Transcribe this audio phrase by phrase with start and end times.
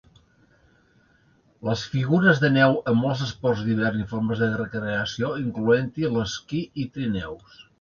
[1.67, 6.91] Les figures de neu en molts esports d'hivern i formes de recreació, incloent l'esquí i
[6.99, 7.63] trineus.